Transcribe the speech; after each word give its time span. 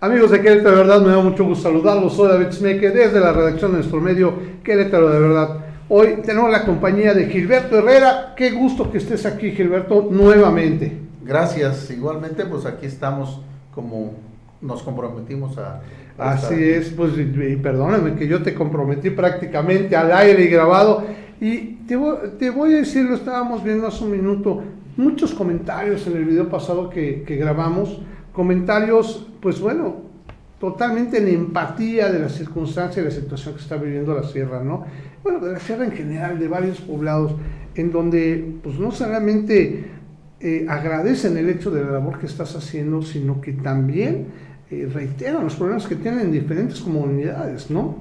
Amigos 0.00 0.30
de 0.30 0.40
Querétaro 0.40 0.76
de 0.76 0.82
verdad, 0.84 1.02
me 1.02 1.08
da 1.08 1.20
mucho 1.20 1.44
gusto 1.44 1.64
saludarlos. 1.70 2.14
Soy 2.14 2.28
David 2.28 2.52
Smeke 2.52 2.90
desde 2.90 3.18
la 3.18 3.32
redacción 3.32 3.72
de 3.72 3.78
nuestro 3.78 4.00
medio 4.00 4.32
Querétaro 4.62 5.10
de 5.10 5.18
verdad. 5.18 5.58
Hoy 5.88 6.18
tenemos 6.24 6.52
la 6.52 6.64
compañía 6.64 7.14
de 7.14 7.26
Gilberto 7.26 7.78
Herrera. 7.78 8.32
Qué 8.36 8.52
gusto 8.52 8.92
que 8.92 8.98
estés 8.98 9.26
aquí, 9.26 9.50
Gilberto, 9.50 10.06
nuevamente. 10.08 10.96
Gracias. 11.24 11.90
Igualmente, 11.90 12.44
pues 12.44 12.64
aquí 12.64 12.86
estamos 12.86 13.40
como 13.74 14.12
nos 14.60 14.84
comprometimos 14.84 15.58
a... 15.58 15.80
Así 16.16 16.62
es, 16.62 16.90
pues 16.90 17.14
y, 17.18 17.56
perdóname 17.56 18.14
que 18.14 18.28
yo 18.28 18.40
te 18.40 18.54
comprometí 18.54 19.10
prácticamente 19.10 19.96
al 19.96 20.12
aire 20.12 20.44
y 20.44 20.48
grabado. 20.48 21.02
Y 21.40 21.74
te 21.88 21.96
voy, 21.96 22.72
a 22.72 22.76
decir, 22.76 23.04
lo 23.04 23.16
estábamos 23.16 23.64
viendo 23.64 23.88
hace 23.88 24.04
un 24.04 24.12
minuto, 24.12 24.62
muchos 24.96 25.34
comentarios 25.34 26.06
en 26.06 26.16
el 26.18 26.24
video 26.24 26.48
pasado 26.48 26.88
que, 26.88 27.24
que 27.26 27.34
grabamos 27.34 28.00
comentarios, 28.38 29.26
pues 29.40 29.58
bueno, 29.58 29.96
totalmente 30.60 31.18
en 31.18 31.26
empatía 31.26 32.12
de 32.12 32.20
la 32.20 32.28
circunstancia 32.28 33.02
y 33.02 33.06
la 33.06 33.10
situación 33.10 33.56
que 33.56 33.60
está 33.60 33.76
viviendo 33.76 34.14
la 34.14 34.22
sierra, 34.22 34.62
¿no? 34.62 34.84
Bueno, 35.24 35.40
de 35.40 35.54
la 35.54 35.58
sierra 35.58 35.84
en 35.84 35.90
general, 35.90 36.38
de 36.38 36.46
varios 36.46 36.80
poblados, 36.80 37.32
en 37.74 37.90
donde 37.90 38.60
pues 38.62 38.78
no 38.78 38.92
solamente 38.92 39.90
eh, 40.38 40.66
agradecen 40.68 41.36
el 41.36 41.48
hecho 41.48 41.72
de 41.72 41.82
la 41.82 41.90
labor 41.90 42.20
que 42.20 42.26
estás 42.26 42.54
haciendo, 42.54 43.02
sino 43.02 43.40
que 43.40 43.54
también 43.54 44.28
eh, 44.70 44.88
reiteran 44.94 45.42
los 45.42 45.56
problemas 45.56 45.88
que 45.88 45.96
tienen 45.96 46.20
en 46.20 46.30
diferentes 46.30 46.78
comunidades, 46.78 47.72
¿no? 47.72 47.96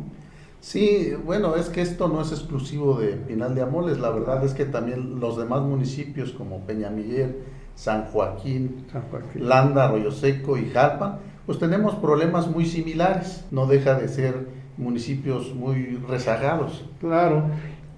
Sí, 0.59 1.13
bueno, 1.25 1.55
es 1.55 1.69
que 1.69 1.81
esto 1.81 2.09
no 2.09 2.21
es 2.21 2.31
exclusivo 2.31 2.99
de 2.99 3.13
Pinal 3.13 3.55
de 3.55 3.63
Amoles, 3.63 3.97
la 3.97 4.11
verdad 4.11 4.45
es 4.45 4.53
que 4.53 4.65
también 4.65 5.19
los 5.19 5.35
demás 5.35 5.63
municipios 5.63 6.31
como 6.31 6.59
Peñamiller, 6.67 7.56
San 7.77 8.05
Joaquín, 8.05 8.87
Landa, 9.35 9.85
Arroyo 9.85 10.11
Seco 10.11 10.57
y 10.57 10.65
Jalpan, 10.71 11.19
pues 11.45 11.59
tenemos 11.59 11.93
problemas 11.95 12.47
muy 12.47 12.65
similares. 12.65 13.45
No 13.51 13.67
deja 13.67 13.93
de 13.93 14.07
ser 14.07 14.47
municipios 14.77 15.53
muy 15.53 15.99
rezagados. 16.09 16.89
Claro, 16.99 17.43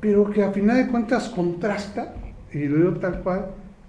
pero 0.02 0.30
que 0.30 0.44
a 0.44 0.52
final 0.52 0.76
de 0.76 0.88
cuentas 0.92 1.30
contrasta, 1.30 2.14
y 2.52 2.66
lo 2.66 2.76
digo 2.76 3.00
tal 3.00 3.22
cual, 3.22 3.46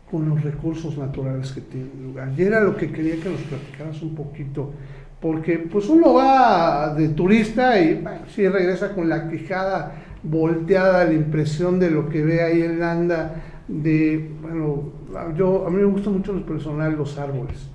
con 0.08 0.28
los 0.28 0.42
recursos 0.42 0.96
naturales 0.96 1.50
que 1.50 1.60
tiene 1.60 1.88
el 1.92 2.04
lugar. 2.04 2.32
Y 2.36 2.42
era 2.42 2.60
lo 2.60 2.76
que 2.76 2.92
quería 2.92 3.16
que 3.16 3.28
nos 3.28 3.40
platicaras 3.40 4.00
un 4.00 4.14
poquito, 4.14 4.72
porque 5.20 5.58
pues 5.58 5.88
uno 5.88 6.14
va 6.14 6.94
de 6.94 7.08
turista 7.08 7.80
y 7.80 7.94
bueno, 7.94 8.20
sí 8.28 8.46
regresa 8.46 8.94
con 8.94 9.08
la 9.08 9.28
quijada 9.28 9.92
volteada, 10.22 11.04
la 11.04 11.14
impresión 11.14 11.80
de 11.80 11.90
lo 11.90 12.08
que 12.08 12.22
ve 12.22 12.42
ahí 12.42 12.62
en 12.62 12.78
Landa, 12.78 13.34
de, 13.70 14.30
bueno, 14.42 14.92
yo, 15.36 15.66
a 15.66 15.70
mí 15.70 15.76
me 15.76 15.84
gustan 15.84 16.14
mucho 16.14 16.32
los 16.32 16.42
personal, 16.42 16.96
los 16.96 17.16
árboles. 17.18 17.68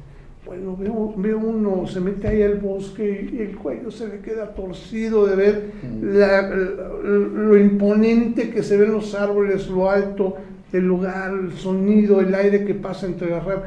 Bueno, 0.46 0.78
veo, 0.78 1.14
veo, 1.18 1.40
uno, 1.40 1.88
se 1.88 2.00
mete 2.00 2.28
ahí 2.28 2.44
al 2.44 2.60
bosque 2.60 3.30
y 3.34 3.40
el 3.40 3.56
cuello 3.56 3.90
se 3.90 4.08
le 4.08 4.20
queda 4.20 4.54
torcido 4.54 5.26
de 5.26 5.36
ver 5.36 5.72
mm. 5.82 7.50
lo 7.50 7.58
imponente 7.58 8.52
que 8.52 8.62
se 8.62 8.78
ven 8.78 8.92
los 8.92 9.16
árboles, 9.16 9.68
lo 9.70 9.90
alto 9.90 10.36
del 10.72 10.86
lugar, 10.86 11.34
el 11.34 11.54
sonido, 11.54 12.22
el 12.22 12.36
aire 12.36 12.64
que 12.64 12.76
pasa 12.76 13.08
entre 13.08 13.32
las 13.32 13.44
ramas. 13.44 13.66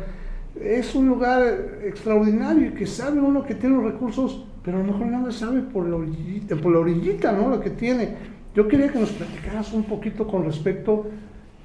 Es 0.61 0.95
un 0.95 1.09
lugar 1.09 1.81
extraordinario 1.85 2.69
y 2.69 2.73
que 2.73 2.87
sabe 2.87 3.21
uno 3.21 3.45
que 3.45 3.55
tiene 3.55 3.77
los 3.77 3.93
recursos, 3.93 4.45
pero 4.63 4.79
a 4.79 4.81
lo 4.81 4.93
mejor 4.93 5.07
nada 5.07 5.33
sabe 5.33 5.63
por 5.63 5.89
la 5.89 5.97
orillita, 5.97 6.55
por 6.57 6.73
la 6.73 6.81
orillita, 6.81 7.33
¿no? 7.33 7.49
Lo 7.49 7.61
que 7.61 7.71
tiene. 7.71 8.15
Yo 8.55 8.69
quería 8.69 8.89
que 8.89 8.99
nos 8.99 9.11
platicaras 9.11 9.73
un 9.73 9.85
poquito 9.85 10.27
con 10.29 10.45
respecto 10.45 11.07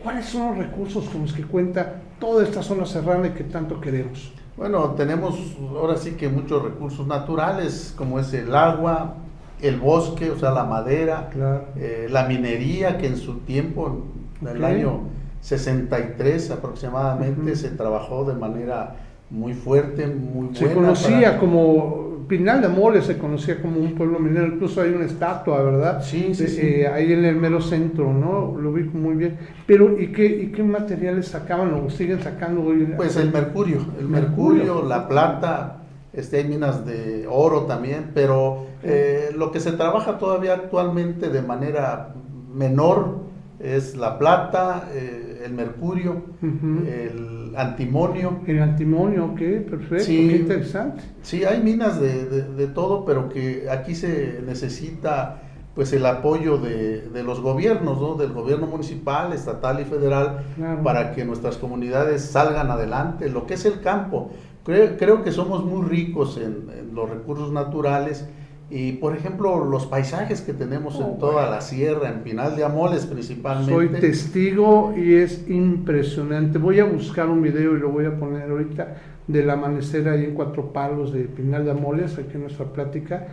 ¿Cuáles 0.04 0.26
son 0.26 0.50
los 0.50 0.58
recursos 0.58 1.06
con 1.06 1.22
los 1.22 1.32
que 1.32 1.44
cuenta 1.44 2.02
toda 2.20 2.44
esta 2.44 2.62
zona 2.62 2.86
serrana 2.86 3.28
y 3.28 3.30
que 3.32 3.46
tanto 3.46 3.80
queremos? 3.80 4.34
Bueno, 4.58 4.92
tenemos 4.92 5.36
ahora 5.72 5.96
sí 5.96 6.12
que 6.12 6.28
muchos 6.28 6.62
recursos 6.62 7.08
naturales, 7.08 7.94
como 7.98 8.20
es 8.20 8.34
el 8.34 8.54
agua, 8.54 9.16
el 9.62 9.80
bosque, 9.80 10.30
o 10.30 10.38
sea, 10.38 10.52
la 10.52 10.66
madera, 10.66 11.30
eh, 11.78 12.08
la 12.12 12.28
minería, 12.28 12.98
que 12.98 13.08
en 13.08 13.18
su 13.18 13.40
tiempo, 13.40 14.04
en 14.42 14.48
el 14.50 14.64
año 14.66 15.04
63 15.40 16.52
aproximadamente, 16.52 17.56
se 17.56 17.70
trabajó 17.70 18.26
de 18.26 18.34
manera 18.34 18.98
muy 19.30 19.54
fuerte, 19.54 20.06
muy 20.06 20.48
buena. 20.48 20.60
Se 20.60 20.74
conocía 20.74 21.38
como 21.40 22.13
Pinal 22.34 22.64
de 22.64 22.68
Mole 22.68 23.04
se 23.04 23.20
conocía 23.20 23.62
como 23.62 23.80
un 23.80 23.94
pueblo 23.94 24.18
minero, 24.18 24.48
incluso 24.48 24.82
hay 24.82 24.90
una 24.90 25.06
estatua, 25.06 25.62
¿verdad? 25.62 26.02
Sí, 26.02 26.34
sí, 26.34 26.46
eh, 26.60 26.88
ahí 26.88 27.14
en 27.14 27.26
el 27.26 27.36
mero 27.36 27.62
centro, 27.62 28.12
¿no? 28.12 28.60
Lo 28.60 28.74
vi 28.74 28.86
muy 28.86 29.14
bien. 29.14 29.38
Pero, 29.68 30.00
¿y 30.00 30.12
qué, 30.12 30.26
y 30.26 30.48
qué 30.48 30.64
materiales 30.64 31.28
sacaban 31.28 31.72
o 31.76 31.92
siguen 31.92 32.24
sacando 32.24 32.64
hoy? 32.64 32.92
Pues 32.98 33.18
el 33.18 33.32
mercurio, 33.32 33.86
el 34.00 34.08
mercurio, 34.08 34.82
la 34.82 35.08
plata, 35.08 35.84
este, 36.12 36.38
hay 36.38 36.46
minas 36.46 36.88
de 36.88 37.28
oro 37.30 37.66
también, 37.66 38.10
pero 38.16 38.66
eh, 38.82 39.30
lo 39.38 39.52
que 39.52 39.60
se 39.60 39.74
trabaja 39.74 40.18
todavía 40.18 40.56
actualmente 40.56 41.30
de 41.30 41.44
manera 41.44 42.16
menor 42.52 43.18
es 43.64 43.96
la 43.96 44.20
plata, 44.20 44.90
eh, 44.94 45.44
el 45.46 45.54
mercurio, 45.54 46.22
el 46.42 47.54
antimonio. 47.56 48.42
El 48.46 48.62
antimonio, 48.62 49.26
ok, 49.26 49.40
perfecto, 49.70 50.06
qué 50.06 50.36
interesante. 50.36 51.04
Sí, 51.22 51.46
hay 51.46 51.64
minas 51.64 52.00
de, 52.00 52.68
todo, 52.68 53.06
pero 53.06 53.30
que 53.30 53.68
aquí 53.70 53.96
se 53.96 54.42
necesita 54.46 55.42
pues 55.74 55.92
el 55.94 56.06
apoyo 56.06 56.58
de, 56.58 57.24
los 57.24 57.40
gobiernos, 57.40 58.00
¿no? 58.00 58.16
del 58.16 58.34
gobierno 58.34 58.68
municipal, 58.68 59.32
estatal 59.32 59.80
y 59.80 59.86
federal, 59.86 60.44
para 60.84 61.14
que 61.14 61.24
nuestras 61.24 61.58
comunidades 61.58 62.22
salgan 62.22 62.70
adelante. 62.70 63.30
Lo 63.30 63.48
que 63.48 63.54
es 63.54 63.66
el 63.66 63.80
campo, 63.80 64.32
creo, 64.66 64.98
creo 64.98 65.24
que 65.24 65.32
somos 65.32 65.64
muy 65.64 65.88
ricos 65.88 66.38
en, 66.38 66.70
en 66.78 66.94
los 66.94 67.10
recursos 67.10 67.52
naturales 67.52 68.28
y 68.76 68.94
por 68.94 69.16
ejemplo, 69.16 69.66
los 69.66 69.86
paisajes 69.86 70.42
que 70.42 70.52
tenemos 70.52 70.96
en 70.96 71.04
oh, 71.04 71.18
toda 71.20 71.48
la 71.48 71.62
sierra, 71.62 72.10
en 72.10 72.24
Pinal 72.24 72.56
de 72.56 72.64
Amoles 72.64 73.06
principalmente. 73.06 73.72
Soy 73.72 73.90
testigo 73.90 74.96
y 74.98 75.14
es 75.14 75.48
impresionante. 75.48 76.58
Voy 76.58 76.80
a 76.80 76.86
buscar 76.86 77.30
un 77.30 77.44
video 77.44 77.78
y 77.78 77.80
lo 77.80 77.90
voy 77.90 78.06
a 78.06 78.18
poner 78.18 78.50
ahorita 78.50 78.98
del 79.28 79.48
amanecer 79.52 80.10
ahí 80.10 80.26
en 80.26 80.34
Cuatro 80.34 80.74
Palos 80.74 81.14
de 81.14 81.26
Pinal 81.26 81.66
de 81.66 81.70
Amoles, 81.70 82.18
aquí 82.18 82.32
en 82.34 82.42
nuestra 82.42 82.66
plática, 82.66 83.28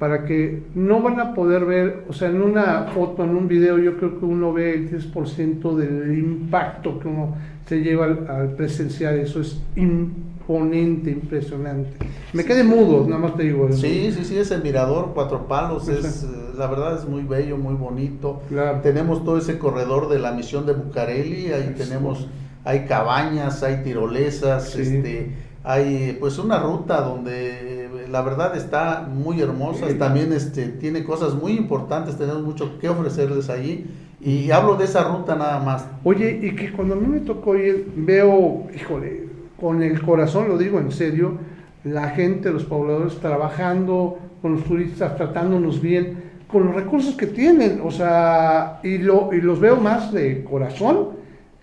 para 0.00 0.24
que 0.24 0.64
no 0.74 1.00
van 1.00 1.20
a 1.20 1.34
poder 1.34 1.66
ver, 1.66 2.04
o 2.08 2.12
sea, 2.12 2.28
en 2.28 2.42
una 2.42 2.88
foto, 2.92 3.22
en 3.22 3.30
un 3.30 3.46
video, 3.46 3.78
yo 3.78 3.96
creo 3.96 4.18
que 4.18 4.24
uno 4.24 4.52
ve 4.52 4.74
el 4.74 4.90
10% 4.90 5.76
del 5.76 6.18
impacto 6.18 6.98
que 6.98 7.06
uno 7.06 7.36
se 7.64 7.80
lleva 7.80 8.06
al, 8.06 8.26
al 8.28 8.48
presenciar 8.56 9.14
eso. 9.14 9.40
Es 9.40 9.62
impresionante 9.76 10.39
imponente, 10.50 11.10
impresionante. 11.10 11.90
Me 12.32 12.44
quedé 12.44 12.64
mudo, 12.64 13.06
nada 13.06 13.20
más 13.20 13.36
te 13.36 13.44
digo. 13.44 13.70
Sí, 13.72 14.12
sí, 14.12 14.24
sí, 14.24 14.36
ese 14.36 14.58
mirador, 14.58 15.12
cuatro 15.14 15.46
palos, 15.46 15.88
es, 15.88 16.26
la 16.56 16.66
verdad 16.66 16.98
es 16.98 17.08
muy 17.08 17.22
bello, 17.22 17.56
muy 17.56 17.74
bonito. 17.74 18.42
Tenemos 18.82 19.24
todo 19.24 19.38
ese 19.38 19.58
corredor 19.58 20.08
de 20.08 20.18
la 20.18 20.32
misión 20.32 20.66
de 20.66 20.72
Bucareli, 20.72 21.52
ahí 21.52 21.74
tenemos, 21.76 22.26
hay 22.64 22.86
cabañas, 22.86 23.62
hay 23.62 23.82
tirolesas, 23.84 24.74
este, 24.74 25.34
hay 25.62 26.16
pues 26.18 26.38
una 26.38 26.58
ruta 26.58 27.00
donde 27.00 27.88
la 28.10 28.22
verdad 28.22 28.56
está 28.56 29.08
muy 29.08 29.40
hermosa, 29.40 29.86
también 29.98 30.32
este, 30.32 30.66
tiene 30.66 31.04
cosas 31.04 31.34
muy 31.34 31.52
importantes, 31.52 32.16
tenemos 32.16 32.42
mucho 32.42 32.78
que 32.78 32.88
ofrecerles 32.88 33.48
ahí. 33.50 33.88
Y 34.22 34.50
hablo 34.50 34.76
de 34.76 34.84
esa 34.84 35.04
ruta 35.04 35.34
nada 35.34 35.60
más. 35.60 35.86
Oye, 36.04 36.40
y 36.42 36.54
que 36.54 36.70
cuando 36.72 36.92
a 36.92 36.98
mí 36.98 37.06
me 37.06 37.20
tocó 37.20 37.56
ir, 37.56 37.90
veo, 37.96 38.66
híjole, 38.76 39.29
con 39.60 39.82
el 39.82 40.00
corazón, 40.02 40.48
lo 40.48 40.58
digo 40.58 40.78
en 40.78 40.90
serio, 40.90 41.38
la 41.84 42.10
gente, 42.10 42.50
los 42.50 42.64
pobladores 42.64 43.18
trabajando 43.18 44.18
con 44.42 44.52
los 44.52 44.64
turistas, 44.64 45.16
tratándonos 45.16 45.80
bien, 45.80 46.30
con 46.46 46.66
los 46.66 46.74
recursos 46.74 47.14
que 47.14 47.26
tienen, 47.26 47.80
o 47.84 47.90
sea, 47.90 48.80
y, 48.82 48.98
lo, 48.98 49.32
y 49.32 49.40
los 49.40 49.60
veo 49.60 49.76
más 49.76 50.12
de 50.12 50.42
corazón 50.44 51.10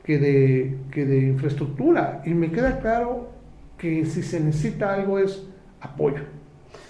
que 0.04 0.18
de, 0.18 0.78
que 0.92 1.06
de 1.06 1.28
infraestructura. 1.28 2.22
Y 2.26 2.30
me 2.30 2.52
queda 2.52 2.80
claro 2.80 3.30
que 3.78 4.06
si 4.06 4.24
se 4.24 4.40
necesita 4.40 4.94
algo 4.94 5.20
es 5.20 5.44
apoyo. 5.82 6.24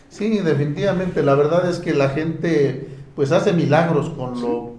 Sí, 0.09 0.39
definitivamente, 0.39 1.23
la 1.23 1.35
verdad 1.35 1.69
es 1.69 1.79
que 1.79 1.93
la 1.93 2.09
gente 2.09 2.87
pues 3.15 3.31
hace 3.31 3.51
milagros 3.51 4.09
con 4.11 4.39
lo 4.39 4.76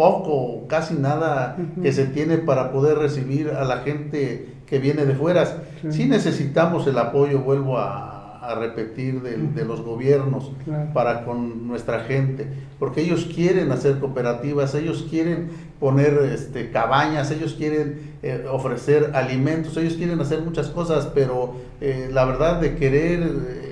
poco, 0.00 0.66
casi 0.66 0.94
nada 0.94 1.58
que 1.82 1.92
se 1.92 2.06
tiene 2.06 2.38
para 2.38 2.72
poder 2.72 2.96
recibir 2.96 3.50
a 3.50 3.64
la 3.64 3.80
gente 3.80 4.46
que 4.66 4.78
viene 4.78 5.04
de 5.04 5.14
fuera. 5.14 5.44
Sí, 5.90 6.06
necesitamos 6.06 6.86
el 6.86 6.96
apoyo, 6.96 7.40
vuelvo 7.40 7.76
a, 7.76 8.16
repetir, 8.58 9.20
de, 9.20 9.64
los 9.66 9.82
gobiernos 9.82 10.52
para 10.94 11.26
con 11.26 11.68
nuestra 11.68 12.00
gente, 12.00 12.46
porque 12.78 13.02
ellos 13.02 13.28
quieren 13.32 13.70
hacer 13.72 13.98
cooperativas, 13.98 14.74
ellos 14.74 15.06
quieren 15.10 15.50
poner 15.78 16.18
este, 16.32 16.70
cabañas, 16.70 17.30
ellos 17.30 17.52
quieren 17.52 18.00
eh, 18.22 18.46
ofrecer 18.50 19.10
alimentos, 19.12 19.76
ellos 19.76 19.94
quieren 19.94 20.18
hacer 20.18 20.40
muchas 20.40 20.68
cosas, 20.68 21.10
pero 21.14 21.56
eh, 21.82 22.08
la 22.10 22.24
verdad 22.24 22.58
de 22.58 22.74
querer... 22.76 23.20
Eh, 23.22 23.66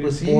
pues 0.00 0.16
sí, 0.16 0.30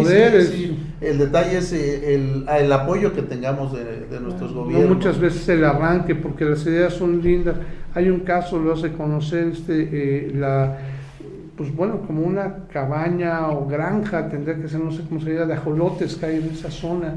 el 1.01 1.19
detalle 1.19 1.59
es 1.59 1.73
el, 1.73 2.47
el, 2.49 2.73
apoyo 2.73 3.13
que 3.13 3.23
tengamos 3.23 3.73
de, 3.73 4.21
nuestros 4.21 4.44
gobiernos. 4.75 4.97
muchas 4.97 5.19
veces 5.19 5.49
el 5.49 5.65
arranque, 5.65 6.15
porque 6.15 6.45
las 6.45 6.65
ideas 6.67 6.95
son 6.95 7.23
lindas, 7.23 7.57
hay 7.95 8.11
un 8.11 8.21
caso, 8.21 8.59
lo 8.59 8.73
hace 8.73 8.93
conocer, 8.93 9.49
este, 9.49 9.89
eh, 9.93 10.33
la, 10.35 10.77
pues 11.57 11.75
bueno, 11.75 12.01
como 12.07 12.23
una 12.23 12.67
cabaña 12.73 13.49
o 13.49 13.67
granja, 13.67 14.29
tendría 14.29 14.57
que 14.57 14.69
ser, 14.69 14.81
no 14.81 14.91
sé 14.91 15.03
cómo 15.09 15.21
se 15.21 15.33
llama, 15.33 15.47
de 15.47 15.55
ajolotes 15.55 16.17
que 16.17 16.27
hay 16.27 16.37
en 16.37 16.51
esa 16.51 16.71
zona, 16.71 17.15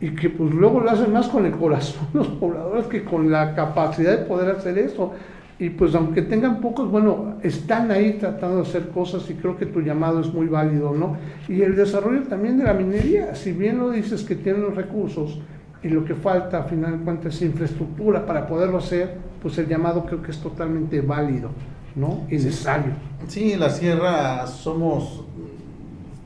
y 0.00 0.10
que 0.10 0.30
pues 0.30 0.52
luego 0.52 0.80
lo 0.80 0.90
hacen 0.90 1.12
más 1.12 1.28
con 1.28 1.46
el 1.46 1.52
corazón 1.52 2.08
los 2.14 2.28
pobladores 2.28 2.86
que 2.86 3.04
con 3.04 3.30
la 3.30 3.54
capacidad 3.54 4.18
de 4.18 4.24
poder 4.24 4.50
hacer 4.50 4.78
eso. 4.78 5.12
Y 5.58 5.70
pues 5.70 5.94
aunque 5.94 6.20
tengan 6.20 6.60
pocos, 6.60 6.90
bueno, 6.90 7.36
están 7.42 7.90
ahí 7.90 8.18
tratando 8.20 8.56
de 8.56 8.62
hacer 8.62 8.88
cosas 8.88 9.28
y 9.30 9.34
creo 9.34 9.56
que 9.56 9.64
tu 9.64 9.80
llamado 9.80 10.20
es 10.20 10.30
muy 10.30 10.48
válido, 10.48 10.92
¿no? 10.92 11.16
Y 11.48 11.62
el 11.62 11.74
desarrollo 11.74 12.24
también 12.24 12.58
de 12.58 12.64
la 12.64 12.74
minería, 12.74 13.34
si 13.34 13.52
bien 13.52 13.78
lo 13.78 13.90
dices 13.90 14.22
que 14.22 14.34
tienen 14.34 14.60
los 14.60 14.74
recursos 14.74 15.40
y 15.86 15.88
lo 15.88 16.04
que 16.04 16.16
falta 16.16 16.58
a 16.58 16.62
final 16.64 16.98
de 16.98 17.04
cuentas 17.04 17.36
es 17.36 17.42
infraestructura 17.42 18.26
para 18.26 18.46
poderlo 18.48 18.78
hacer, 18.78 19.18
pues 19.40 19.56
el 19.58 19.68
llamado 19.68 20.04
creo 20.04 20.20
que 20.20 20.32
es 20.32 20.38
totalmente 20.38 21.00
válido, 21.00 21.50
¿no? 21.94 22.24
Y 22.28 22.34
necesario. 22.34 22.92
Sí, 23.28 23.52
en 23.52 23.60
la 23.60 23.70
sierra 23.70 24.48
somos, 24.48 25.22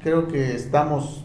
creo 0.03 0.29
que 0.29 0.55
estamos 0.55 1.25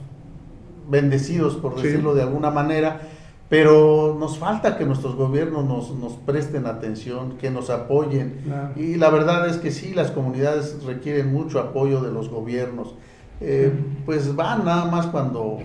bendecidos, 0.89 1.55
por 1.55 1.81
decirlo 1.81 2.13
de 2.13 2.23
alguna 2.23 2.51
manera, 2.51 2.99
pero 3.47 4.17
nos 4.19 4.37
falta 4.37 4.77
que 4.77 4.85
nuestros 4.85 5.15
gobiernos 5.15 5.63
nos, 5.63 5.91
nos 5.95 6.13
presten 6.13 6.65
atención, 6.65 7.37
que 7.37 7.49
nos 7.49 7.69
apoyen. 7.69 8.41
Y 8.75 8.95
la 8.95 9.09
verdad 9.09 9.47
es 9.47 9.57
que 9.57 9.71
sí, 9.71 9.93
las 9.93 10.11
comunidades 10.11 10.83
requieren 10.83 11.31
mucho 11.31 11.59
apoyo 11.59 12.01
de 12.01 12.11
los 12.11 12.27
gobiernos. 12.27 12.95
Eh, 13.39 13.71
pues 14.05 14.35
van 14.35 14.65
nada 14.65 14.85
más 14.85 15.07
cuando 15.07 15.59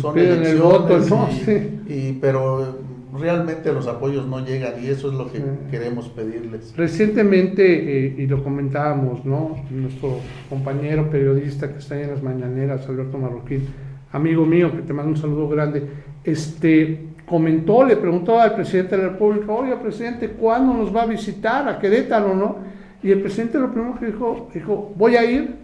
son 0.00 0.18
elecciones, 0.18 1.48
y, 1.88 2.12
pero 2.14 2.86
realmente 3.18 3.72
los 3.72 3.86
apoyos 3.86 4.26
no 4.26 4.44
llegan 4.44 4.74
y 4.82 4.88
eso 4.88 5.08
es 5.08 5.14
lo 5.14 5.30
que 5.30 5.42
queremos 5.70 6.08
pedirles. 6.08 6.74
Recientemente, 6.76 8.06
eh, 8.06 8.14
y 8.18 8.26
lo 8.26 8.42
comentábamos, 8.42 9.24
¿no? 9.24 9.56
Nuestro 9.70 10.18
compañero 10.48 11.10
periodista 11.10 11.72
que 11.72 11.78
está 11.78 12.00
en 12.00 12.10
las 12.10 12.22
mañaneras, 12.22 12.88
Alberto 12.88 13.18
Marroquín, 13.18 13.66
amigo 14.12 14.44
mío, 14.44 14.72
que 14.72 14.82
te 14.82 14.92
mando 14.92 15.12
un 15.12 15.16
saludo 15.16 15.48
grande, 15.48 15.86
este, 16.24 17.06
comentó, 17.26 17.84
le 17.84 17.96
preguntó 17.96 18.40
al 18.40 18.54
presidente 18.54 18.96
de 18.96 19.02
la 19.02 19.08
República, 19.10 19.52
oye, 19.52 19.76
presidente, 19.76 20.28
¿cuándo 20.30 20.74
nos 20.74 20.94
va 20.94 21.02
a 21.02 21.06
visitar 21.06 21.68
a 21.68 21.78
Querétaro, 21.78 22.34
no? 22.34 22.56
Y 23.02 23.10
el 23.10 23.20
presidente 23.20 23.58
lo 23.58 23.70
primero 23.70 23.98
que 23.98 24.06
dijo, 24.06 24.48
dijo, 24.52 24.92
voy 24.96 25.16
a 25.16 25.30
ir, 25.30 25.54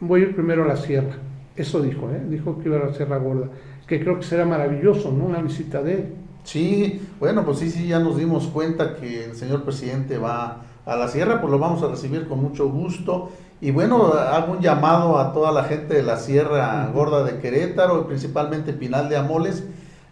voy 0.00 0.22
a 0.22 0.24
ir 0.24 0.34
primero 0.34 0.64
a 0.64 0.68
la 0.68 0.76
sierra. 0.76 1.14
Eso 1.56 1.80
dijo, 1.82 2.10
¿eh? 2.10 2.22
dijo 2.28 2.58
que 2.58 2.68
iba 2.68 2.78
a 2.78 2.86
la 2.86 2.94
Sierra 2.94 3.18
Gorda, 3.18 3.48
que 3.86 4.00
creo 4.00 4.18
que 4.18 4.24
será 4.24 4.44
maravilloso, 4.44 5.12
¿no? 5.12 5.26
Una 5.26 5.42
visita 5.42 5.82
de 5.82 5.94
él. 5.94 6.14
Sí, 6.44 7.00
bueno, 7.20 7.44
pues 7.44 7.58
sí, 7.58 7.70
sí, 7.70 7.88
ya 7.88 8.00
nos 8.00 8.16
dimos 8.16 8.48
cuenta 8.48 8.96
que 8.96 9.26
el 9.26 9.36
señor 9.36 9.62
presidente 9.62 10.18
va 10.18 10.62
a 10.84 10.96
la 10.96 11.06
sierra, 11.08 11.40
pues 11.40 11.50
lo 11.50 11.58
vamos 11.58 11.82
a 11.82 11.88
recibir 11.88 12.26
con 12.26 12.42
mucho 12.42 12.68
gusto. 12.68 13.30
Y 13.60 13.70
bueno, 13.70 14.12
hago 14.14 14.54
un 14.54 14.60
llamado 14.60 15.18
a 15.18 15.32
toda 15.32 15.52
la 15.52 15.64
gente 15.64 15.94
de 15.94 16.02
la 16.02 16.16
Sierra 16.16 16.90
Gorda 16.92 17.22
de 17.22 17.38
Querétaro 17.38 18.00
y 18.00 18.04
principalmente 18.04 18.72
Pinal 18.72 19.08
de 19.08 19.16
Amoles 19.16 19.62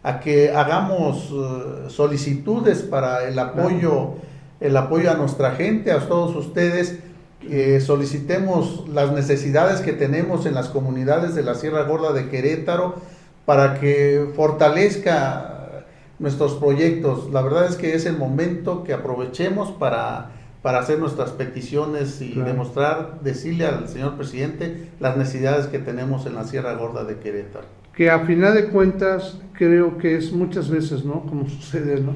a 0.05 0.21
que 0.21 0.53
hagamos 0.53 1.31
eh, 1.33 1.89
solicitudes 1.89 2.83
para 2.83 3.25
el 3.25 3.37
apoyo, 3.39 4.15
el 4.61 4.77
apoyo 4.77 5.11
a 5.11 5.15
nuestra 5.15 5.51
gente, 5.53 5.91
a 5.91 5.99
todos 5.99 6.37
ustedes. 6.37 7.01
Solicitemos 7.81 8.89
las 8.89 9.13
necesidades 9.13 9.81
que 9.81 9.93
tenemos 9.93 10.47
en 10.47 10.55
las 10.55 10.69
comunidades 10.69 11.35
de 11.35 11.43
la 11.43 11.55
Sierra 11.55 11.83
Gorda 11.85 12.13
de 12.13 12.29
Querétaro 12.29 12.97
para 13.47 13.81
que 13.81 14.31
fortalezca 14.37 15.85
nuestros 16.19 16.55
proyectos. 16.55 17.31
La 17.33 17.43
verdad 17.43 17.67
es 17.67 17.77
que 17.77 17.95
es 17.95 18.07
el 18.07 18.17
momento 18.17 18.85
que 18.85 18.93
aprovechemos 18.93 19.71
para 19.73 20.33
para 20.63 20.79
hacer 20.79 20.99
nuestras 20.99 21.31
peticiones 21.31 22.21
y 22.21 22.35
demostrar, 22.35 23.21
decirle 23.23 23.67
al 23.67 23.89
señor 23.89 24.17
presidente 24.17 24.91
las 25.01 25.17
necesidades 25.17 25.67
que 25.67 25.79
tenemos 25.79 26.27
en 26.27 26.35
la 26.35 26.45
Sierra 26.45 26.75
Gorda 26.75 27.05
de 27.05 27.17
Querétaro. 27.17 27.65
Que 27.95 28.11
a 28.11 28.21
final 28.21 28.55
de 28.55 28.67
cuentas 28.67 29.39
creo 29.55 29.97
que 29.99 30.17
es 30.17 30.33
muchas 30.33 30.69
veces, 30.69 31.05
¿no? 31.05 31.23
Como 31.23 31.49
sucede, 31.49 32.01
¿no? 32.01 32.15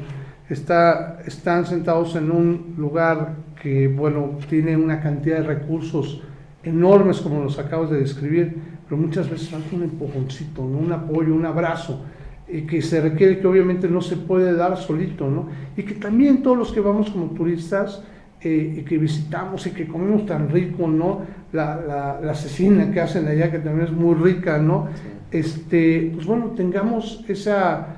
Está, 0.50 1.20
están 1.26 1.66
sentados 1.66 2.16
en 2.16 2.30
un 2.30 2.74
lugar 2.76 3.34
que, 3.64 3.88
bueno, 3.88 4.38
tiene 4.50 4.76
una 4.76 5.00
cantidad 5.00 5.38
de 5.38 5.44
recursos 5.44 6.22
enormes 6.62 7.22
como 7.22 7.42
los 7.42 7.58
acabas 7.58 7.88
de 7.90 7.98
describir, 7.98 8.54
pero 8.86 9.00
muchas 9.00 9.30
veces 9.30 9.48
falta 9.48 9.74
un 9.74 9.84
empujoncito, 9.84 10.62
¿no? 10.62 10.76
un 10.76 10.92
apoyo, 10.92 11.34
un 11.34 11.46
abrazo, 11.46 12.04
y 12.46 12.62
que 12.62 12.82
se 12.82 13.00
requiere 13.00 13.40
que 13.40 13.46
obviamente 13.46 13.88
no 13.88 14.02
se 14.02 14.18
puede 14.18 14.52
dar 14.52 14.76
solito, 14.76 15.30
¿no? 15.30 15.48
Y 15.78 15.82
que 15.82 15.94
también 15.94 16.42
todos 16.42 16.58
los 16.58 16.72
que 16.72 16.80
vamos 16.80 17.08
como 17.08 17.30
turistas, 17.30 18.02
y 18.44 18.82
que 18.82 18.98
visitamos 18.98 19.66
y 19.66 19.70
que 19.70 19.86
comemos 19.86 20.26
tan 20.26 20.50
rico, 20.50 20.86
¿no? 20.86 21.22
La, 21.52 22.20
la, 22.22 22.30
asesina 22.30 22.92
que 22.92 23.00
hacen 23.00 23.26
allá, 23.26 23.50
que 23.50 23.58
también 23.58 23.86
es 23.86 23.92
muy 23.92 24.14
rica, 24.14 24.58
¿no? 24.58 24.88
Este, 25.30 26.10
pues 26.14 26.26
bueno, 26.26 26.52
tengamos 26.54 27.24
esa, 27.26 27.96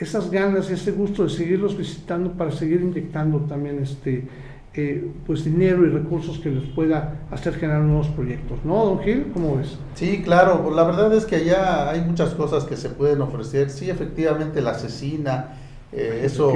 esas 0.00 0.28
ganas, 0.28 0.70
ese 0.70 0.90
gusto 0.90 1.22
de 1.22 1.30
seguirlos 1.30 1.78
visitando 1.78 2.32
para 2.32 2.50
seguir 2.50 2.80
inyectando 2.80 3.38
también 3.42 3.78
este, 3.80 4.24
eh, 4.76 5.10
pues 5.26 5.44
dinero 5.44 5.86
y 5.86 5.90
recursos 5.90 6.38
que 6.38 6.50
les 6.50 6.64
pueda 6.68 7.26
hacer 7.30 7.54
generar 7.54 7.82
nuevos 7.82 8.08
proyectos, 8.08 8.58
¿no, 8.64 8.84
don 8.84 8.98
Gil? 9.00 9.26
¿Cómo 9.32 9.56
ves? 9.56 9.78
Sí, 9.94 10.22
claro, 10.22 10.62
pues 10.62 10.76
la 10.76 10.84
verdad 10.84 11.14
es 11.14 11.24
que 11.24 11.36
allá 11.36 11.90
hay 11.90 12.02
muchas 12.02 12.34
cosas 12.34 12.64
que 12.64 12.76
se 12.76 12.90
pueden 12.90 13.20
ofrecer. 13.22 13.70
Sí, 13.70 13.88
efectivamente, 13.88 14.60
la 14.60 14.72
asesina, 14.72 15.56
eh, 15.92 16.22
eso 16.24 16.52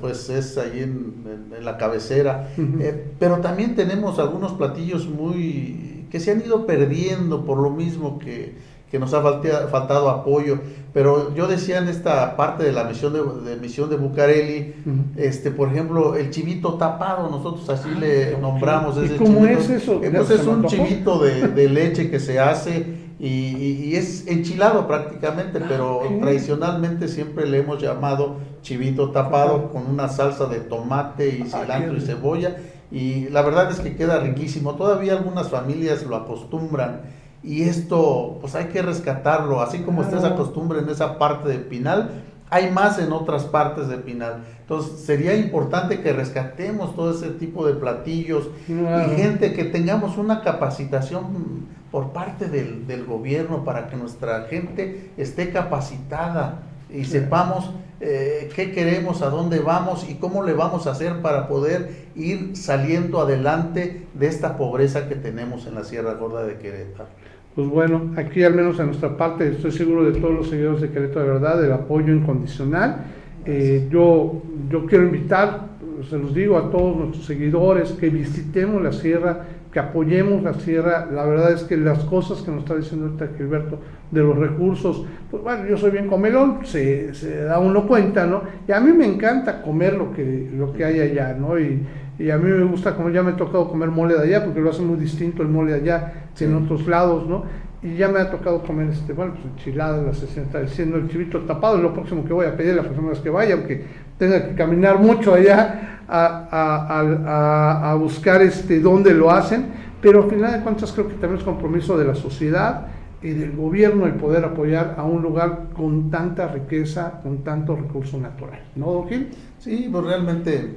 pues 0.00 0.30
es 0.30 0.56
ahí 0.56 0.80
en, 0.80 1.24
la 1.62 1.76
cabecera. 1.76 2.50
Eh, 2.58 3.12
pero 3.18 3.38
también 3.38 3.74
tenemos 3.74 4.18
algunos 4.18 4.52
platillos 4.52 5.08
muy 5.08 6.06
que 6.10 6.20
se 6.20 6.30
han 6.30 6.42
ido 6.42 6.64
perdiendo 6.64 7.44
por 7.44 7.58
lo 7.58 7.70
mismo 7.70 8.20
que, 8.20 8.54
que 8.94 9.00
nos 9.00 9.12
ha 9.12 9.22
faltado 9.22 10.08
apoyo. 10.08 10.60
Pero 10.92 11.34
yo 11.34 11.48
decía 11.48 11.78
en 11.78 11.88
esta 11.88 12.36
parte 12.36 12.62
de 12.62 12.70
la 12.70 12.84
misión 12.84 13.12
de, 13.12 13.56
misión 13.56 13.90
de 13.90 13.96
Bucareli, 13.96 14.72
este, 15.16 15.50
por 15.50 15.70
ejemplo, 15.70 16.14
el 16.14 16.30
chivito 16.30 16.74
tapado, 16.74 17.28
nosotros 17.28 17.68
así 17.68 17.88
ah, 17.92 17.98
le 17.98 18.38
nombramos 18.38 18.96
ese 18.98 19.16
cómo 19.16 19.46
es 19.46 19.68
eso? 19.68 20.00
Entonces 20.00 20.42
es 20.42 20.46
un 20.46 20.66
chivito 20.66 21.18
de, 21.18 21.48
de 21.48 21.68
leche 21.68 22.08
que 22.08 22.20
se 22.20 22.38
hace 22.38 22.86
y, 23.18 23.96
es 23.96 24.28
enchilado 24.28 24.86
prácticamente, 24.86 25.58
ah, 25.60 25.66
pero 25.68 26.02
tradicionalmente 26.20 27.08
siempre 27.08 27.46
le 27.46 27.58
hemos 27.58 27.82
llamado 27.82 28.36
chivito 28.62 29.10
tapado 29.10 29.70
con 29.70 29.88
una 29.88 30.06
salsa 30.06 30.46
de 30.46 30.60
tomate 30.60 31.30
y 31.30 31.42
ah, 31.52 31.62
cilantro 31.62 31.96
y 31.96 32.00
cebolla. 32.00 32.58
Y 32.92 33.28
la 33.30 33.42
verdad 33.42 33.72
es 33.72 33.80
que 33.80 33.96
queda 33.96 34.20
riquísimo. 34.20 34.76
Todavía 34.76 35.14
algunas 35.14 35.48
familias 35.48 36.04
lo 36.04 36.14
acostumbran 36.14 37.23
y 37.44 37.62
esto 37.64 38.38
pues 38.40 38.54
hay 38.54 38.66
que 38.66 38.82
rescatarlo. 38.82 39.60
Así 39.60 39.80
como 39.80 40.00
ustedes 40.00 40.24
acostumbran 40.24 40.84
en 40.84 40.90
esa 40.90 41.18
parte 41.18 41.48
de 41.48 41.58
Pinal, 41.58 42.22
hay 42.50 42.70
más 42.70 42.98
en 42.98 43.12
otras 43.12 43.44
partes 43.44 43.88
de 43.88 43.98
Pinal. 43.98 44.44
Entonces 44.60 45.00
sería 45.00 45.36
importante 45.36 46.00
que 46.00 46.12
rescatemos 46.12 46.96
todo 46.96 47.12
ese 47.12 47.30
tipo 47.30 47.66
de 47.66 47.74
platillos 47.74 48.48
y 48.68 49.16
gente 49.16 49.52
que 49.52 49.64
tengamos 49.64 50.16
una 50.16 50.42
capacitación 50.42 51.74
por 51.90 52.12
parte 52.12 52.48
del, 52.48 52.86
del, 52.86 53.04
gobierno 53.04 53.64
para 53.64 53.86
que 53.86 53.96
nuestra 53.96 54.46
gente 54.46 55.12
esté 55.16 55.50
capacitada 55.50 56.62
y 56.90 57.04
sepamos 57.04 57.70
eh, 58.00 58.50
qué 58.54 58.72
queremos, 58.72 59.22
a 59.22 59.30
dónde 59.30 59.60
vamos 59.60 60.08
y 60.08 60.16
cómo 60.16 60.42
le 60.42 60.52
vamos 60.52 60.86
a 60.86 60.90
hacer 60.90 61.22
para 61.22 61.46
poder 61.46 62.08
ir 62.16 62.56
saliendo 62.56 63.20
adelante 63.20 64.08
de 64.14 64.26
esta 64.26 64.56
pobreza 64.56 65.08
que 65.08 65.14
tenemos 65.14 65.66
en 65.66 65.76
la 65.76 65.84
Sierra 65.84 66.14
Gorda 66.14 66.42
de 66.42 66.58
Querétaro. 66.58 67.08
Pues 67.54 67.68
bueno, 67.68 68.10
aquí 68.16 68.42
al 68.42 68.54
menos 68.54 68.80
a 68.80 68.84
nuestra 68.84 69.16
parte 69.16 69.48
estoy 69.48 69.70
seguro 69.70 70.10
de 70.10 70.20
todos 70.20 70.34
los 70.34 70.50
seguidores 70.50 70.80
de 70.80 70.90
Querétaro 70.90 71.20
de 71.20 71.32
verdad, 71.34 71.62
del 71.62 71.72
apoyo 71.72 72.12
incondicional. 72.12 73.04
Eh, 73.46 73.86
yo, 73.92 74.42
yo 74.68 74.86
quiero 74.86 75.04
invitar, 75.04 75.68
se 76.10 76.18
los 76.18 76.34
digo 76.34 76.58
a 76.58 76.68
todos 76.72 76.96
nuestros 76.96 77.24
seguidores, 77.24 77.92
que 77.92 78.08
visitemos 78.08 78.82
la 78.82 78.90
sierra, 78.90 79.44
que 79.70 79.78
apoyemos 79.78 80.42
la 80.42 80.54
sierra. 80.54 81.08
La 81.12 81.24
verdad 81.26 81.52
es 81.52 81.62
que 81.62 81.76
las 81.76 82.00
cosas 82.00 82.42
que 82.42 82.50
nos 82.50 82.60
está 82.60 82.74
diciendo 82.74 83.06
ahorita 83.06 83.28
Gilberto 83.36 83.78
de 84.10 84.20
los 84.20 84.36
recursos, 84.36 85.04
pues 85.30 85.40
bueno, 85.40 85.64
yo 85.68 85.76
soy 85.76 85.92
bien 85.92 86.08
comelón, 86.08 86.66
se, 86.66 87.14
se, 87.14 87.44
da 87.44 87.60
uno 87.60 87.86
cuenta, 87.86 88.26
¿no? 88.26 88.42
Y 88.66 88.72
a 88.72 88.80
mí 88.80 88.92
me 88.92 89.06
encanta 89.06 89.62
comer 89.62 89.94
lo 89.94 90.12
que, 90.12 90.50
lo 90.52 90.72
que 90.72 90.84
hay 90.84 90.98
allá, 90.98 91.36
¿no? 91.38 91.56
Y, 91.58 91.82
y 92.18 92.30
a 92.30 92.38
mí 92.38 92.50
me 92.50 92.64
gusta 92.64 92.94
como 92.94 93.10
ya 93.10 93.22
me 93.22 93.32
ha 93.32 93.36
tocado 93.36 93.68
comer 93.68 93.90
mole 93.90 94.14
de 94.14 94.22
allá, 94.22 94.44
porque 94.44 94.60
lo 94.60 94.70
hace 94.70 94.82
muy 94.82 94.96
distinto 94.96 95.42
el 95.42 95.48
mole 95.48 95.72
de 95.72 95.80
allá 95.80 96.12
que 96.36 96.44
en 96.44 96.54
otros 96.54 96.86
lados, 96.86 97.26
¿no? 97.26 97.44
Y 97.82 97.96
ya 97.96 98.08
me 98.08 98.18
ha 98.18 98.30
tocado 98.30 98.62
comer, 98.62 98.88
este, 98.88 99.12
bueno, 99.12 99.34
pues 99.34 99.44
enchiladas, 99.44 100.06
la 100.06 100.14
sesión 100.14 100.46
está 100.46 100.60
diciendo 100.60 100.96
el 100.96 101.08
chivito 101.08 101.40
tapado, 101.40 101.76
es 101.76 101.82
lo 101.82 101.92
próximo 101.92 102.24
que 102.24 102.32
voy 102.32 102.46
a 102.46 102.56
pedir 102.56 102.74
la 102.74 102.82
próxima 102.82 103.10
vez 103.10 103.18
que 103.18 103.30
vaya, 103.30 103.54
aunque 103.54 103.84
tenga 104.18 104.48
que 104.48 104.54
caminar 104.54 104.98
mucho 105.00 105.34
allá 105.34 106.00
a, 106.08 107.90
a, 107.90 107.94
buscar 107.96 108.42
este, 108.42 108.80
dónde 108.80 109.12
lo 109.12 109.30
hacen, 109.30 109.66
pero 110.00 110.22
al 110.24 110.30
final 110.30 110.52
de 110.52 110.60
cuentas 110.60 110.92
creo 110.92 111.08
que 111.08 111.14
también 111.14 111.38
es 111.38 111.44
compromiso 111.44 111.98
de 111.98 112.04
la 112.04 112.14
sociedad 112.14 112.86
y 113.22 113.30
del 113.30 113.56
gobierno 113.56 114.06
el 114.06 114.14
poder 114.14 114.44
apoyar 114.44 114.94
a 114.98 115.04
un 115.04 115.22
lugar 115.22 115.68
con 115.74 116.10
tanta 116.10 116.48
riqueza, 116.48 117.20
con 117.22 117.38
tanto 117.38 117.74
recurso 117.74 118.18
natural. 118.18 118.60
¿No, 118.76 118.92
Don 118.92 119.08
Gil? 119.08 119.28
Sí, 119.58 119.88
pues 119.90 120.04
realmente 120.04 120.76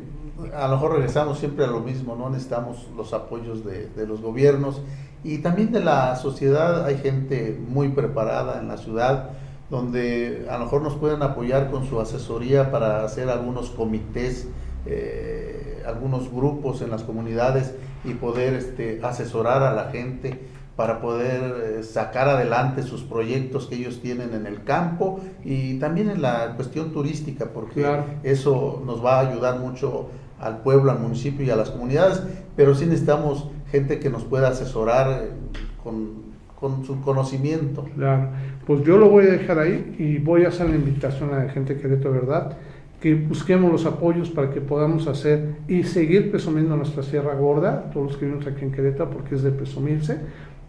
a 0.55 0.67
lo 0.67 0.75
mejor 0.75 0.93
regresamos 0.93 1.39
siempre 1.39 1.65
a 1.65 1.67
lo 1.67 1.79
mismo, 1.79 2.15
no 2.15 2.29
necesitamos 2.29 2.87
los 2.95 3.13
apoyos 3.13 3.65
de, 3.65 3.87
de, 3.89 4.07
los 4.07 4.21
gobiernos 4.21 4.81
y 5.23 5.39
también 5.39 5.71
de 5.71 5.79
la 5.79 6.15
sociedad. 6.15 6.85
Hay 6.85 6.97
gente 6.97 7.59
muy 7.67 7.89
preparada 7.89 8.59
en 8.59 8.67
la 8.67 8.77
ciudad 8.77 9.31
donde 9.69 10.47
a 10.49 10.57
lo 10.57 10.65
mejor 10.65 10.81
nos 10.81 10.95
pueden 10.95 11.21
apoyar 11.23 11.69
con 11.69 11.85
su 11.85 11.99
asesoría 11.99 12.71
para 12.71 13.03
hacer 13.03 13.29
algunos 13.29 13.69
comités, 13.69 14.47
eh, 14.85 15.83
algunos 15.85 16.31
grupos 16.31 16.81
en 16.81 16.89
las 16.89 17.03
comunidades 17.03 17.73
y 18.05 18.13
poder 18.13 18.53
este, 18.53 19.01
asesorar 19.03 19.63
a 19.63 19.73
la 19.73 19.85
gente 19.91 20.39
para 20.77 21.01
poder 21.01 21.79
eh, 21.79 21.83
sacar 21.83 22.29
adelante 22.29 22.83
sus 22.83 23.01
proyectos 23.01 23.65
que 23.65 23.75
ellos 23.75 23.99
tienen 23.99 24.33
en 24.33 24.45
el 24.45 24.63
campo 24.63 25.19
y 25.43 25.79
también 25.79 26.09
en 26.09 26.21
la 26.21 26.53
cuestión 26.55 26.93
turística, 26.93 27.47
porque 27.51 27.83
eso 28.23 28.81
nos 28.85 29.03
va 29.03 29.19
a 29.19 29.27
ayudar 29.27 29.59
mucho 29.59 30.11
al 30.39 30.61
pueblo, 30.61 30.91
al 30.91 30.99
municipio 30.99 31.45
y 31.45 31.49
a 31.49 31.55
las 31.55 31.71
comunidades, 31.71 32.23
pero 32.55 32.75
sí 32.75 32.85
necesitamos 32.85 33.49
gente 33.71 33.99
que 33.99 34.09
nos 34.09 34.23
pueda 34.23 34.49
asesorar 34.49 35.23
eh, 35.23 35.29
con, 35.83 36.27
con 36.59 36.85
su 36.85 37.01
conocimiento. 37.01 37.85
Claro, 37.95 38.29
pues 38.65 38.83
yo 38.83 38.97
lo 38.97 39.09
voy 39.09 39.25
a 39.25 39.31
dejar 39.31 39.59
ahí 39.59 39.95
y 39.97 40.17
voy 40.17 40.45
a 40.45 40.49
hacer 40.49 40.69
la 40.69 40.75
invitación 40.75 41.33
a 41.33 41.43
la 41.43 41.49
gente 41.49 41.75
de 41.75 41.95
¿verdad? 41.95 42.57
que 42.99 43.13
busquemos 43.13 43.71
los 43.71 43.85
apoyos 43.85 44.29
para 44.29 44.49
que 44.49 44.59
podamos 44.59 45.07
hacer 45.07 45.57
y 45.67 45.83
seguir 45.83 46.31
presumiendo 46.31 46.75
nuestra 46.75 47.03
Sierra 47.03 47.35
Gorda, 47.35 47.91
todos 47.91 48.07
los 48.07 48.17
que 48.17 48.25
vivimos 48.25 48.47
aquí 48.47 48.65
en 48.65 48.71
Querétaro, 48.71 49.11
porque 49.11 49.35
es 49.35 49.43
de 49.43 49.51
presumirse, 49.51 50.19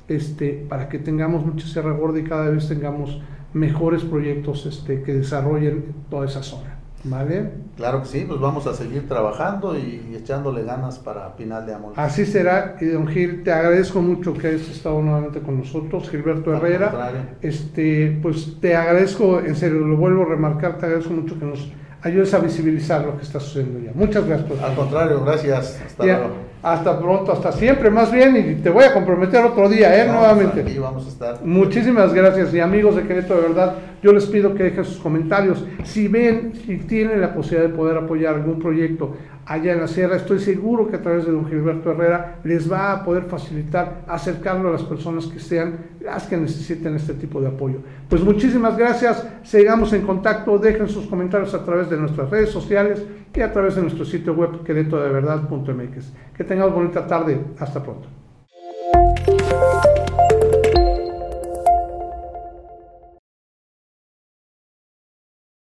este, 0.09 0.67
para 0.69 0.89
que 0.89 0.99
tengamos 0.99 1.45
mucha 1.45 1.67
Sierra 1.67 1.93
Gorda 1.93 2.19
y 2.19 2.25
cada 2.25 2.51
vez 2.51 2.69
tengamos 2.69 3.21
mejores 3.55 4.03
proyectos 4.05 4.67
este, 4.67 5.03
que 5.03 5.15
desarrollen 5.15 5.95
toda 6.11 6.27
esa 6.27 6.43
zona. 6.43 6.78
¿Vale? 7.05 7.51
Claro 7.77 8.03
que 8.03 8.09
sí, 8.09 8.25
pues 8.27 8.41
vamos 8.41 8.67
a 8.67 8.75
seguir 8.75 9.07
trabajando 9.07 9.77
y, 9.79 10.17
echándole 10.17 10.65
ganas 10.65 10.99
para 10.99 11.37
Pinal 11.37 11.65
de 11.65 11.75
Amor. 11.75 11.93
Así 11.97 12.27
será, 12.27 12.77
y 12.81 12.87
don 12.87 13.07
Gil, 13.07 13.45
te 13.45 13.53
agradezco 13.53 14.01
mucho 14.01 14.35
que 14.35 14.49
hayas 14.49 14.69
estado 14.69 15.01
nuevamente 15.01 15.41
con 15.41 15.59
nosotros, 15.59 16.11
Gilberto 16.11 16.53
Herrera. 16.53 17.13
Este, 17.41 18.19
pues 18.21 18.57
te 18.61 18.75
agradezco, 18.75 19.39
en 19.41 19.55
serio, 19.55 19.81
lo 19.81 19.97
vuelvo 19.97 20.23
a 20.23 20.27
remarcar, 20.27 20.79
te 20.79 20.87
agradezco 20.87 21.13
mucho 21.13 21.39
que 21.39 21.45
nos 21.45 21.71
ayudes 22.03 22.33
a 22.35 22.39
visibilizar 22.39 23.05
lo 23.05 23.17
que 23.17 23.23
está 23.23 23.39
sucediendo 23.41 23.81
ya. 23.81 23.93
Muchas 23.95 24.27
gracias. 24.27 24.61
Al 24.61 24.75
contrario, 24.75 25.25
gracias. 25.25 25.81
Hasta 25.85 26.05
luego. 26.05 26.49
Hasta 26.61 26.99
pronto, 26.99 27.33
hasta 27.33 27.53
siempre, 27.53 27.89
más 27.89 28.11
bien, 28.11 28.37
y 28.37 28.55
te 28.61 28.71
voy 28.71 28.83
a 28.83 28.93
comprometer 28.93 29.45
otro 29.45 29.69
día, 29.69 29.97
¿eh? 30.03 30.09
Nuevamente. 30.09 30.63
Aquí 30.63 30.79
vamos 30.79 31.07
a 31.07 31.09
estar. 31.09 31.45
Muchísimas 31.45 32.13
gracias, 32.13 32.53
y 32.53 32.59
amigos 32.59 32.97
de 32.97 33.07
Querétaro, 33.07 33.43
de 33.43 33.49
verdad, 33.49 33.75
yo 34.03 34.13
les 34.13 34.27
pido 34.27 34.55
que 34.55 34.65
dejen 34.65 34.85
sus 34.85 34.99
comentarios. 34.99 35.65
Si 35.85 36.09
ven, 36.09 36.53
si 36.55 36.79
tienen 36.79 37.21
la 37.21 37.35
posibilidad 37.35 37.69
de 37.69 37.75
poder 37.75 37.97
apoyar 37.97 38.35
algún 38.35 38.59
proyecto 38.59 39.17
allá 39.47 39.73
en 39.73 39.81
la 39.81 39.89
sierra, 39.89 40.17
estoy 40.17 40.39
seguro 40.41 40.89
que 40.89 40.97
a 40.97 41.03
través 41.03 41.25
de 41.25 41.33
don 41.33 41.47
Gilberto 41.47 41.91
Herrera 41.91 42.39
les 42.45 42.71
va 42.71 42.93
a 42.93 43.05
poder 43.05 43.25
facilitar 43.25 44.05
acercarlo 44.07 44.69
a 44.69 44.73
las 44.73 44.83
personas 44.83 45.27
que 45.27 45.41
sean 45.41 45.79
las 46.01 46.27
que 46.27 46.37
necesiten 46.37 46.95
este 46.95 47.15
tipo 47.15 47.41
de 47.41 47.49
apoyo. 47.49 47.79
Pues 48.09 48.23
muchísimas 48.23 48.77
gracias, 48.77 49.27
sigamos 49.43 49.93
en 49.93 50.03
contacto, 50.03 50.59
dejen 50.59 50.89
sus 50.89 51.07
comentarios 51.07 51.55
a 51.55 51.65
través 51.65 51.89
de 51.89 51.97
nuestras 51.97 52.31
redes 52.31 52.51
sociales 52.51 53.05
y 53.35 53.41
a 53.41 53.53
través 53.53 53.77
de 53.77 53.83
nuestro 53.83 54.05
sitio 54.05 54.35
web 54.35 54.65
queretodeverdad.mx. 54.65 56.13
Que 56.37 56.45
tengamos 56.45 56.75
bonita 56.75 57.07
tarde, 57.07 57.41
hasta 57.59 57.83
pronto. 57.83 58.09